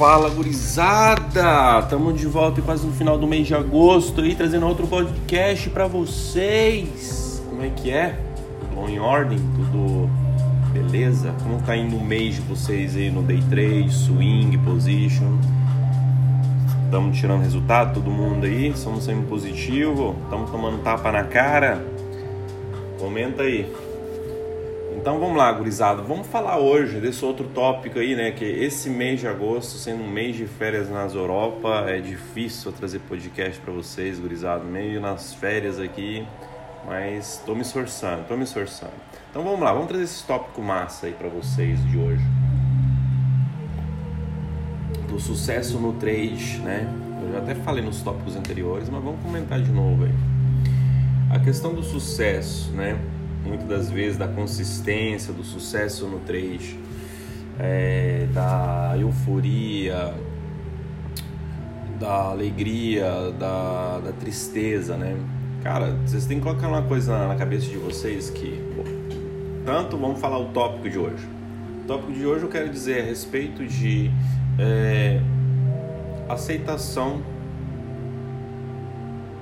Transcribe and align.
Fala 0.00 0.30
gurizada! 0.30 1.80
Estamos 1.80 2.18
de 2.18 2.26
volta 2.26 2.62
quase 2.62 2.86
no 2.86 2.92
final 2.94 3.18
do 3.18 3.26
mês 3.26 3.46
de 3.46 3.54
agosto 3.54 4.22
aí, 4.22 4.34
trazendo 4.34 4.66
outro 4.66 4.86
podcast 4.86 5.68
para 5.68 5.86
vocês. 5.86 7.42
Como 7.46 7.62
é 7.62 7.68
que 7.68 7.90
é? 7.90 8.18
Tudo 8.60 8.88
em 8.88 8.98
ordem? 8.98 9.38
Tudo 9.38 10.08
beleza? 10.72 11.34
Como 11.42 11.60
tá 11.60 11.76
indo 11.76 11.98
o 11.98 12.02
mês 12.02 12.36
de 12.36 12.40
vocês 12.40 12.96
aí 12.96 13.10
no 13.10 13.22
day 13.22 13.42
trade, 13.50 13.92
swing, 13.92 14.56
position? 14.64 15.36
Estamos 16.86 17.18
tirando 17.18 17.42
resultado, 17.42 17.92
todo 17.92 18.10
mundo 18.10 18.46
aí? 18.46 18.68
Estamos 18.68 19.04
sendo 19.04 19.28
positivo? 19.28 20.16
Estamos 20.24 20.50
tomando 20.50 20.82
tapa 20.82 21.12
na 21.12 21.24
cara? 21.24 21.84
Comenta 22.98 23.42
aí. 23.42 23.70
Então 25.00 25.18
vamos 25.18 25.38
lá, 25.38 25.50
gurizada. 25.50 26.02
Vamos 26.02 26.26
falar 26.26 26.58
hoje 26.58 27.00
desse 27.00 27.24
outro 27.24 27.48
tópico 27.54 27.98
aí, 27.98 28.14
né? 28.14 28.32
Que 28.32 28.44
esse 28.44 28.90
mês 28.90 29.18
de 29.18 29.26
agosto, 29.26 29.78
sendo 29.78 30.04
um 30.04 30.10
mês 30.10 30.36
de 30.36 30.44
férias 30.44 30.90
nas 30.90 31.14
Europa, 31.14 31.86
é 31.88 32.02
difícil 32.02 32.70
trazer 32.70 32.98
podcast 32.98 33.58
para 33.62 33.72
vocês, 33.72 34.18
gurizada. 34.18 34.62
Meio 34.62 35.00
nas 35.00 35.32
férias 35.32 35.80
aqui, 35.80 36.28
mas 36.86 37.42
tô 37.46 37.54
me 37.54 37.62
esforçando, 37.62 38.24
tô 38.28 38.36
me 38.36 38.44
esforçando. 38.44 38.92
Então 39.30 39.42
vamos 39.42 39.60
lá, 39.60 39.72
vamos 39.72 39.88
trazer 39.88 40.04
esse 40.04 40.22
tópico 40.22 40.60
massa 40.60 41.06
aí 41.06 41.14
para 41.14 41.30
vocês 41.30 41.82
de 41.88 41.96
hoje. 41.96 42.24
Do 45.08 45.18
sucesso 45.18 45.80
no 45.80 45.94
trade, 45.94 46.58
né? 46.58 46.86
Eu 47.22 47.32
já 47.32 47.38
até 47.38 47.54
falei 47.54 47.82
nos 47.82 48.02
tópicos 48.02 48.36
anteriores, 48.36 48.90
mas 48.90 49.02
vamos 49.02 49.22
comentar 49.22 49.62
de 49.62 49.72
novo 49.72 50.04
aí. 50.04 50.14
A 51.30 51.38
questão 51.38 51.72
do 51.72 51.82
sucesso, 51.82 52.70
né? 52.72 53.00
Muitas 53.44 53.66
das 53.66 53.90
vezes 53.90 54.18
da 54.18 54.28
consistência, 54.28 55.32
do 55.32 55.44
sucesso 55.44 56.06
no 56.06 56.20
trade, 56.20 56.78
é, 57.58 58.26
da 58.32 58.94
euforia, 58.98 60.14
da 61.98 62.30
alegria, 62.30 63.30
da, 63.38 64.00
da 64.00 64.12
tristeza, 64.12 64.96
né? 64.96 65.16
Cara, 65.62 65.92
vocês 66.06 66.24
têm 66.24 66.38
que 66.38 66.44
colocar 66.44 66.68
uma 66.68 66.82
coisa 66.82 67.28
na 67.28 67.34
cabeça 67.36 67.66
de 67.66 67.76
vocês 67.76 68.30
que, 68.30 68.62
bom, 68.74 68.84
tanto 69.64 69.96
vamos 69.98 70.18
falar 70.18 70.38
o 70.38 70.46
tópico 70.46 70.88
de 70.88 70.98
hoje. 70.98 71.26
O 71.84 71.86
tópico 71.86 72.12
de 72.12 72.24
hoje 72.24 72.44
eu 72.44 72.48
quero 72.48 72.70
dizer 72.70 73.02
a 73.02 73.04
respeito 73.04 73.66
de 73.66 74.10
é, 74.58 75.20
aceitação 76.28 77.22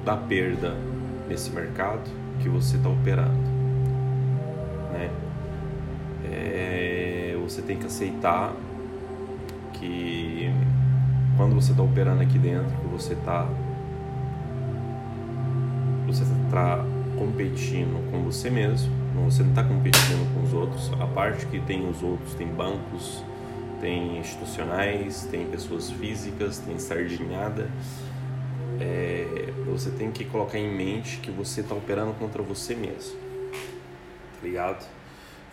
da 0.05 0.17
perda 0.17 0.75
nesse 1.29 1.51
mercado 1.51 2.11
que 2.41 2.49
você 2.49 2.77
está 2.77 2.89
operando 2.89 3.58
né? 4.99 5.11
É, 6.25 7.39
você 7.43 7.63
tem 7.63 7.79
que 7.79 7.87
aceitar 7.87 8.53
que 9.75 10.51
quando 11.37 11.55
você 11.55 11.71
está 11.71 11.83
operando 11.83 12.23
aqui 12.23 12.39
dentro, 12.39 12.77
que 12.77 12.87
você 12.89 13.15
está 13.15 13.49
você 16.07 16.23
está 16.23 16.85
competindo 17.19 18.11
com 18.11 18.23
você 18.23 18.49
mesmo, 18.49 18.91
você 19.25 19.43
não 19.43 19.51
está 19.51 19.63
competindo 19.63 20.35
com 20.35 20.43
os 20.43 20.55
outros. 20.55 20.91
A 21.01 21.07
parte 21.07 21.45
que 21.47 21.61
tem 21.61 21.89
os 21.89 22.03
outros, 22.03 22.35
tem 22.35 22.47
bancos, 22.47 23.23
tem 23.81 24.19
institucionais, 24.19 25.29
tem 25.31 25.47
pessoas 25.47 25.91
físicas, 25.91 26.59
tem 26.59 26.79
sardinhada. 26.79 27.69
É, 28.81 29.53
você 29.67 29.91
tem 29.91 30.11
que 30.11 30.25
colocar 30.25 30.59
em 30.59 30.75
mente 30.75 31.19
que 31.19 31.31
você 31.31 31.61
está 31.61 31.75
operando 31.75 32.13
contra 32.15 32.43
você 32.43 32.75
mesmo 32.75 33.28
ligado? 34.47 34.87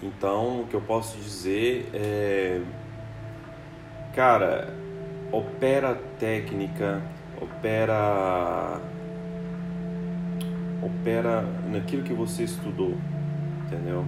Então, 0.02 0.61
o 0.61 0.67
que 0.67 0.73
eu 0.73 0.81
posso 0.81 1.17
dizer 1.17 1.89
é. 1.94 2.61
Cara, 4.14 4.73
opera 5.31 5.95
técnica, 6.19 7.02
opera. 7.41 8.80
Opera 10.81 11.41
naquilo 11.72 12.03
que 12.03 12.13
você 12.13 12.44
estudou, 12.44 12.96
entendeu? 13.66 14.06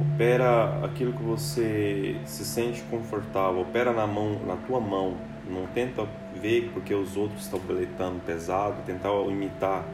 Opera 0.00 0.84
aquilo 0.84 1.12
que 1.12 1.22
você 1.22 2.16
se 2.24 2.44
sente 2.44 2.82
confortável, 2.90 3.60
opera 3.60 3.92
na 3.92 4.06
mão, 4.06 4.40
na 4.46 4.56
tua 4.56 4.80
mão. 4.80 5.16
Não 5.48 5.66
tenta 5.68 6.06
ver 6.34 6.70
porque 6.74 6.94
os 6.94 7.16
outros 7.16 7.42
estão 7.42 7.60
boletando 7.60 8.20
pesado, 8.20 8.82
tentar 8.84 9.10
imitar, 9.28 9.84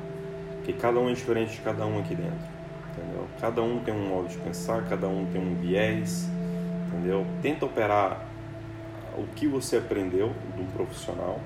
que 0.65 0.73
cada 0.73 0.99
um 0.99 1.11
é 1.11 1.13
diferente 1.13 1.57
de 1.57 1.61
cada 1.61 1.85
um 1.85 1.99
aqui 1.99 2.15
dentro 2.15 2.54
entendeu? 2.97 3.27
Cada 3.41 3.63
um 3.63 3.81
tem 3.81 3.93
um 3.93 4.09
modo 4.09 4.29
de 4.29 4.37
pensar, 4.39 4.85
cada 4.89 5.09
um 5.09 5.27
tem 5.27 5.41
um 5.41 5.55
viés, 5.57 6.29
entendeu? 6.89 7.27
Tenta 7.43 7.67
operar 7.67 8.25
o 9.17 9.25
que 9.35 9.47
você 9.47 9.77
aprendeu 9.77 10.33
de 10.55 10.63
um 10.63 10.67
profissional 10.67 11.41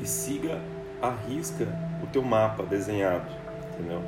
e 0.00 0.06
siga 0.06 0.60
a 1.02 1.10
risca 1.28 1.66
o 2.02 2.06
teu 2.06 2.22
mapa 2.22 2.62
desenhado, 2.64 3.26
entendeu? 3.74 4.02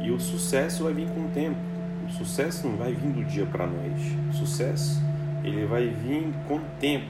E 0.00 0.10
o 0.10 0.18
sucesso 0.18 0.84
vai 0.84 0.92
vir 0.92 1.08
com 1.08 1.20
o 1.20 1.28
tempo. 1.28 1.58
O 2.06 2.10
sucesso 2.10 2.66
não 2.66 2.76
vai 2.76 2.92
vir 2.92 3.12
do 3.12 3.24
dia 3.24 3.46
para 3.46 3.64
a 3.64 3.66
noite. 3.66 4.16
O 4.30 4.32
sucesso 4.34 5.00
ele 5.44 5.64
vai 5.66 5.86
vir 5.86 6.32
com 6.48 6.56
o 6.56 6.62
tempo. 6.80 7.06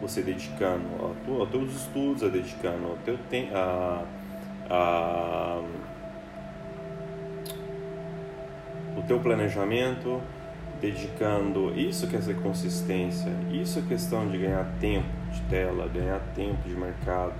Você 0.00 0.22
dedicando 0.22 0.84
aos 1.00 1.48
teus 1.50 1.74
estudos, 1.74 2.22
a 2.22 2.28
dedicando 2.28 2.86
ao 2.86 2.96
teu 3.04 3.18
tempo, 3.30 3.52
a, 3.54 4.04
a 4.70 5.62
teu 9.06 9.20
planejamento, 9.20 10.20
dedicando 10.80 11.72
isso 11.78 12.06
que 12.06 12.16
é 12.16 12.18
essa 12.18 12.34
consistência, 12.34 13.30
isso 13.50 13.78
é 13.78 13.82
questão 13.82 14.28
de 14.28 14.38
ganhar 14.38 14.64
tempo 14.80 15.08
de 15.32 15.40
tela, 15.42 15.88
ganhar 15.88 16.20
tempo 16.34 16.68
de 16.68 16.74
mercado. 16.74 17.34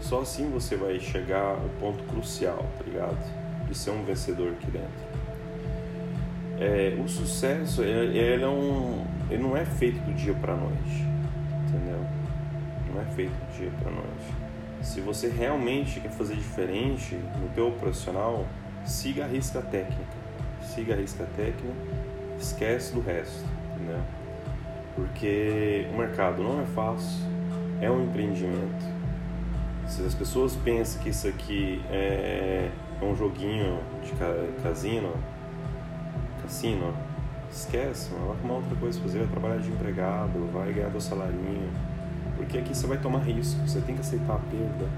Só 0.00 0.20
assim 0.20 0.48
você 0.50 0.76
vai 0.76 0.98
chegar 1.00 1.42
ao 1.42 1.68
ponto 1.80 2.04
crucial, 2.04 2.64
tá 2.78 2.84
ligado? 2.84 3.18
De 3.66 3.76
ser 3.76 3.90
um 3.90 4.04
vencedor 4.04 4.52
aqui 4.52 4.70
dentro. 4.70 5.08
É, 6.60 6.96
o 7.02 7.08
sucesso 7.08 7.82
ele, 7.82 8.18
ele, 8.18 8.42
é 8.42 8.48
um, 8.48 9.04
ele 9.30 9.42
não 9.42 9.56
é 9.56 9.64
feito 9.64 9.98
do 10.00 10.12
dia 10.12 10.34
para 10.34 10.54
noite, 10.54 11.04
entendeu? 11.66 12.04
Não 12.92 13.00
é 13.00 13.04
feito 13.14 13.30
do 13.30 13.56
dia 13.56 13.70
para 13.80 13.90
noite. 13.90 14.48
Se 14.82 15.00
você 15.00 15.28
realmente 15.28 16.00
quer 16.00 16.10
fazer 16.10 16.34
diferente 16.34 17.14
no 17.14 17.48
teu 17.54 17.72
profissional, 17.72 18.46
siga 18.84 19.24
a 19.24 19.26
risca 19.26 19.60
técnica 19.60 20.17
siga 20.78 20.94
a 20.94 20.96
risca 20.96 21.26
técnica, 21.36 21.74
esquece 22.38 22.94
do 22.94 23.00
resto, 23.00 23.44
né? 23.80 24.00
Porque 24.94 25.86
o 25.92 25.98
mercado 25.98 26.42
não 26.42 26.60
é 26.60 26.66
fácil, 26.66 27.24
é 27.80 27.90
um 27.90 28.04
empreendimento. 28.04 28.98
Se 29.88 30.02
as 30.04 30.14
pessoas 30.14 30.54
pensam 30.54 31.02
que 31.02 31.08
isso 31.08 31.26
aqui 31.26 31.82
é, 31.90 32.70
é 33.00 33.04
um 33.04 33.16
joguinho 33.16 33.80
de 34.04 34.12
casino, 34.62 35.14
cassino, 36.42 36.94
esquece, 37.50 38.12
mano, 38.12 38.26
vai 38.28 38.36
arrumar 38.36 38.54
outra 38.54 38.76
coisa 38.76 39.00
fazer, 39.00 39.18
vai 39.18 39.28
trabalhar 39.28 39.58
de 39.58 39.70
empregado, 39.70 40.52
vai 40.52 40.72
ganhar 40.72 40.90
do 40.90 41.00
salarinho. 41.00 41.70
Porque 42.36 42.58
aqui 42.58 42.72
você 42.74 42.86
vai 42.86 42.98
tomar 42.98 43.20
risco, 43.20 43.60
você 43.66 43.80
tem 43.80 43.96
que 43.96 44.00
aceitar 44.00 44.34
a 44.34 44.38
perda. 44.38 44.88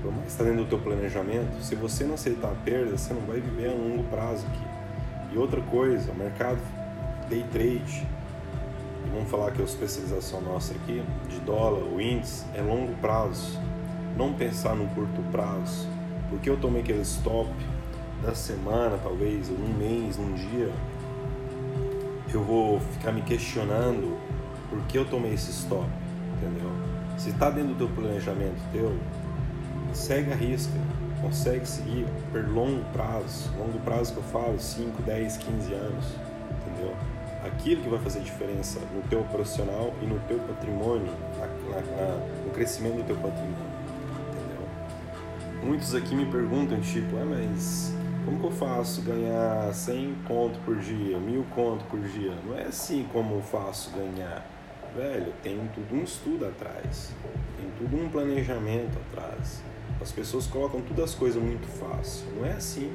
Por 0.00 0.10
mais 0.12 0.24
que 0.24 0.30
está 0.30 0.44
dentro 0.44 0.64
do 0.64 0.68
teu 0.68 0.78
planejamento, 0.78 1.60
se 1.60 1.74
você 1.74 2.04
não 2.04 2.14
aceitar 2.14 2.52
a 2.52 2.54
perda, 2.54 2.96
você 2.96 3.12
não 3.12 3.22
vai 3.22 3.38
viver 3.38 3.70
a 3.70 3.74
longo 3.74 4.02
prazo 4.04 4.46
aqui. 4.46 4.75
E 5.32 5.38
outra 5.38 5.60
coisa, 5.60 6.12
o 6.12 6.14
mercado 6.14 6.60
day 7.28 7.44
trade, 7.52 8.06
vamos 9.12 9.30
falar 9.30 9.50
que 9.50 9.60
é 9.60 9.62
a 9.62 9.66
especialização 9.66 10.40
nossa 10.40 10.74
aqui, 10.74 11.02
de 11.28 11.40
dólar, 11.40 11.82
o 11.82 12.00
índice, 12.00 12.44
é 12.54 12.60
longo 12.60 12.94
prazo. 12.96 13.58
Não 14.16 14.32
pensar 14.32 14.74
no 14.74 14.86
curto 14.88 15.22
prazo. 15.30 15.88
Porque 16.30 16.48
eu 16.48 16.56
tomei 16.56 16.82
aquele 16.82 17.02
stop 17.02 17.50
da 18.22 18.34
semana, 18.34 18.98
talvez, 19.02 19.50
um 19.50 19.74
mês, 19.78 20.18
um 20.18 20.32
dia, 20.34 20.72
eu 22.32 22.42
vou 22.42 22.80
ficar 22.80 23.12
me 23.12 23.22
questionando 23.22 24.18
por 24.68 24.80
que 24.82 24.98
eu 24.98 25.04
tomei 25.04 25.34
esse 25.34 25.50
stop, 25.50 25.86
entendeu? 26.36 26.70
Se 27.16 27.30
está 27.30 27.50
dentro 27.50 27.74
do 27.74 27.88
planejamento 27.88 28.60
teu, 28.72 28.96
segue 29.92 30.32
a 30.32 30.34
risca 30.34 30.78
consegue 31.20 31.66
seguir 31.66 32.06
por 32.30 32.46
longo 32.48 32.84
prazo, 32.92 33.50
longo 33.58 33.78
prazo 33.80 34.12
que 34.12 34.18
eu 34.18 34.24
falo, 34.24 34.58
5, 34.58 35.02
10, 35.02 35.36
15 35.36 35.74
anos, 35.74 36.04
entendeu? 36.60 36.94
Aquilo 37.44 37.82
que 37.82 37.88
vai 37.88 38.00
fazer 38.00 38.20
diferença 38.20 38.80
no 38.94 39.02
teu 39.08 39.22
profissional 39.24 39.94
e 40.02 40.06
no 40.06 40.18
teu 40.20 40.38
patrimônio, 40.38 41.12
na, 41.38 41.46
na, 41.76 42.16
no 42.44 42.50
crescimento 42.52 42.96
do 42.96 43.04
teu 43.04 43.16
patrimônio, 43.16 43.56
entendeu? 44.30 45.64
Muitos 45.64 45.94
aqui 45.94 46.14
me 46.14 46.26
perguntam, 46.26 46.80
tipo, 46.80 47.16
ah, 47.16 47.24
mas 47.24 47.94
como 48.26 48.40
que 48.40 48.46
eu 48.46 48.50
faço 48.50 49.02
ganhar 49.02 49.72
100 49.72 50.16
conto 50.26 50.58
por 50.64 50.76
dia, 50.76 51.16
mil 51.16 51.44
conto 51.54 51.84
por 51.84 52.00
dia? 52.00 52.34
Não 52.44 52.58
é 52.58 52.64
assim 52.64 53.06
como 53.12 53.36
eu 53.36 53.42
faço 53.42 53.90
ganhar. 53.90 54.44
Velho, 54.96 55.32
tem 55.42 55.60
tudo 55.74 55.94
um 55.94 56.02
estudo 56.02 56.46
atrás, 56.46 57.12
tem 57.56 57.70
tudo 57.78 58.02
um 58.02 58.08
planejamento 58.08 58.98
atrás. 59.10 59.62
As 60.00 60.12
pessoas 60.12 60.46
colocam 60.46 60.80
todas 60.80 61.10
as 61.10 61.14
coisas 61.14 61.42
muito 61.42 61.66
fácil. 61.66 62.26
Não 62.36 62.46
é 62.46 62.52
assim. 62.52 62.92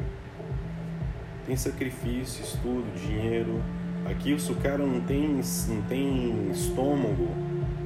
Tem 1.45 1.55
sacrifício, 1.55 2.43
estudo, 2.43 2.85
dinheiro. 2.95 3.61
Aqui 4.05 4.33
o 4.33 4.55
cara 4.55 4.85
não 4.85 5.01
tem, 5.01 5.41
não 5.67 5.81
tem 5.83 6.51
estômago 6.51 7.27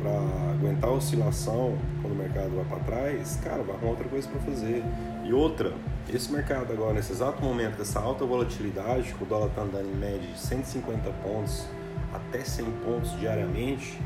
para 0.02 0.52
aguentar 0.52 0.90
a 0.90 0.94
oscilação 0.94 1.78
quando 2.02 2.14
o 2.14 2.16
mercado 2.16 2.56
vai 2.56 2.66
para 2.66 2.80
trás, 2.80 3.40
cara, 3.44 3.64
vai 3.64 3.76
arrumar 3.76 3.92
outra 3.92 4.08
coisa 4.08 4.28
para 4.28 4.40
fazer. 4.42 4.84
E 5.24 5.34
outra, 5.34 5.74
esse 6.14 6.32
mercado 6.32 6.72
agora, 6.72 6.94
nesse 6.94 7.12
exato 7.12 7.44
momento 7.44 7.78
dessa 7.78 8.00
alta 8.00 8.24
volatilidade, 8.24 9.14
que 9.14 9.24
o 9.24 9.26
dólar 9.26 9.48
está 9.48 9.64
andando 9.64 9.90
em 9.90 9.96
média 9.96 10.20
de 10.20 10.40
150 10.40 11.10
pontos 11.24 11.66
até 12.14 12.44
100 12.44 12.66
pontos 12.86 13.20
diariamente, 13.20 14.00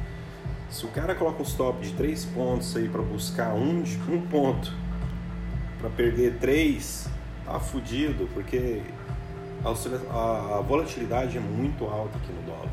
se 0.70 0.86
o 0.86 0.90
cara 0.90 1.14
coloca 1.16 1.42
um 1.42 1.46
stop 1.46 1.82
de 1.82 1.94
3 1.94 2.26
pontos 2.26 2.76
aí 2.76 2.88
para 2.88 3.02
buscar 3.02 3.54
um, 3.54 3.84
um 4.10 4.22
ponto 4.22 4.74
para 5.80 5.90
perder 5.90 6.38
3, 6.40 7.10
tá 7.46 7.60
fudido, 7.60 8.30
porque 8.34 8.82
a, 9.64 10.58
a, 10.58 10.62
volatilidade 10.62 11.38
é 11.38 11.42
muito 11.42 11.86
alta 11.86 12.18
aqui 12.18 12.32
no 12.32 12.42
dólar. 12.44 12.70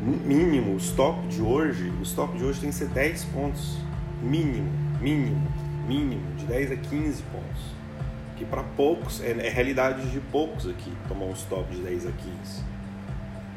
Mínimo, 0.00 0.74
o 0.74 0.76
stop 0.76 1.26
de 1.28 1.42
hoje, 1.42 1.90
o 1.98 2.02
stop 2.02 2.36
de 2.36 2.44
hoje 2.44 2.60
tem 2.60 2.70
que 2.70 2.76
ser 2.76 2.88
10 2.88 3.24
pontos. 3.26 3.78
Mínimo, 4.22 4.70
mínimo, 5.00 5.48
mínimo, 5.86 6.36
de 6.36 6.44
10 6.44 6.72
a 6.72 6.76
15 6.76 7.22
pontos. 7.24 7.62
Que 8.36 8.44
para 8.44 8.62
poucos, 8.62 9.20
é, 9.20 9.30
é 9.30 9.48
realidade 9.48 10.08
de 10.10 10.20
poucos 10.20 10.68
aqui 10.68 10.92
tomar 11.08 11.24
um 11.24 11.32
stop 11.32 11.74
de 11.74 11.80
10 11.82 12.06
a 12.06 12.12
15. 12.12 12.64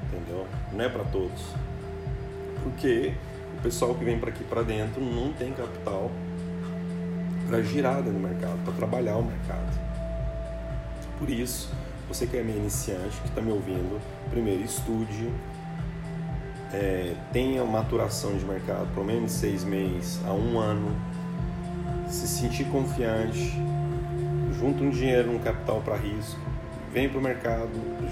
Entendeu? 0.07 0.47
Não 0.73 0.83
é 0.83 0.89
para 0.89 1.03
todos. 1.03 1.41
Porque 2.63 3.13
o 3.59 3.61
pessoal 3.61 3.94
que 3.94 4.03
vem 4.03 4.17
para 4.17 4.29
aqui 4.29 4.44
para 4.44 4.63
dentro 4.63 5.01
não 5.01 5.31
tem 5.33 5.51
capital 5.53 6.09
para 7.51 7.62
girar 7.63 7.98
dentro 7.98 8.13
do 8.13 8.19
mercado, 8.19 8.57
para 8.63 8.74
trabalhar 8.74 9.18
o 9.18 9.24
mercado. 9.24 9.77
Por 11.19 11.30
isso, 11.30 11.69
você 12.07 12.25
que 12.25 12.38
é 12.38 12.44
meio 12.44 12.59
iniciante, 12.59 13.19
que 13.19 13.27
está 13.27 13.42
me 13.42 13.51
ouvindo, 13.51 14.00
primeiro 14.30 14.63
estude, 14.63 15.30
é, 16.71 17.13
tenha 17.33 17.65
maturação 17.65 18.38
de 18.38 18.45
mercado, 18.45 18.88
pelo 18.94 19.06
menos 19.06 19.33
seis 19.33 19.65
meses 19.65 20.21
a 20.25 20.31
um 20.31 20.57
ano, 20.57 20.95
se 22.07 22.25
sentir 22.25 22.63
confiante, 22.69 23.62
junta 24.57 24.81
um 24.81 24.89
dinheiro, 24.89 25.31
um 25.31 25.39
capital 25.39 25.81
para 25.81 25.97
risco, 25.97 26.39
vem 26.94 27.09
para 27.09 27.19
o 27.19 27.21
mercado 27.21 27.71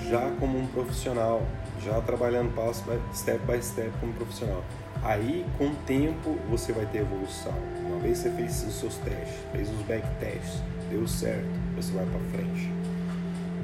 já 0.09 0.29
como 0.37 0.59
um 0.59 0.67
profissional, 0.67 1.43
já 1.81 2.01
trabalhando 2.01 2.53
passo 2.53 2.83
by, 2.83 2.99
step 3.15 3.39
by 3.45 3.63
step 3.63 3.89
como 4.01 4.11
profissional. 4.11 4.65
Aí, 5.01 5.45
com 5.57 5.67
o 5.67 5.75
tempo, 5.85 6.37
você 6.49 6.73
vai 6.73 6.85
ter 6.85 6.99
evolução. 6.99 7.53
Uma 7.85 7.99
vez 7.99 8.17
você 8.17 8.29
fez 8.31 8.63
os 8.67 8.73
seus 8.73 8.95
testes, 8.97 9.35
fez 9.51 9.69
os 9.69 9.81
back 9.85 10.05
tests, 10.19 10.61
deu 10.89 11.07
certo, 11.07 11.47
você 11.75 11.91
vai 11.93 12.05
para 12.05 12.19
frente. 12.31 12.71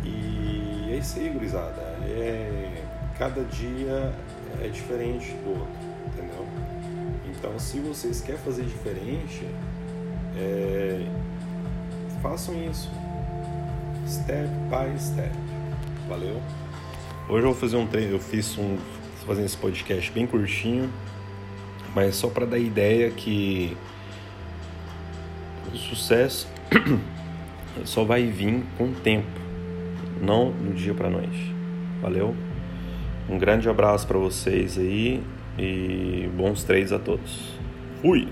E 0.04 0.94
é 0.94 0.98
isso 0.98 1.20
aí, 1.20 1.30
gurizada. 1.30 1.82
É, 2.04 2.84
cada 3.18 3.44
dia 3.44 4.14
é 4.64 4.68
diferente 4.70 5.34
do 5.44 5.50
outro, 5.50 5.68
entendeu? 6.08 6.46
Então, 7.30 7.60
se 7.60 7.80
vocês 7.80 8.22
querem 8.22 8.40
fazer 8.40 8.64
diferente, 8.64 9.46
é, 10.38 11.06
façam 12.22 12.56
isso, 12.64 12.90
step 14.08 14.48
by 14.70 14.98
step. 15.00 15.32
Valeu? 16.08 16.42
Hoje 17.28 17.46
eu 17.46 17.52
vou 17.52 17.56
fazer 17.56 17.76
um 17.76 17.88
treino, 17.88 18.14
eu 18.14 18.20
fiz 18.20 18.58
um 18.58 18.78
fazendo 19.26 19.46
esse 19.46 19.58
podcast 19.58 20.12
bem 20.12 20.28
curtinho, 20.28 20.92
mas 21.96 22.18
só 22.18 22.28
para 22.28 22.46
dar 22.46 22.60
ideia 22.60 23.10
que 23.10 23.76
o 25.74 25.78
sucesso 25.78 26.48
só 27.86 28.04
vai 28.04 28.26
vir 28.28 28.64
com 28.78 28.90
o 28.90 28.94
tempo, 28.94 29.26
não 30.22 30.52
no 30.52 30.74
dia 30.74 30.94
para 30.94 31.10
noite. 31.10 31.56
Valeu? 32.02 32.36
Um 33.30 33.40
grande 33.40 33.70
abraço 33.70 34.06
para 34.06 34.20
vocês 34.20 34.78
aí 34.78 35.24
e 35.58 36.30
bons 36.36 36.64
trades 36.64 36.92
a 36.92 37.00
todos. 37.00 37.54
Fui! 38.02 38.28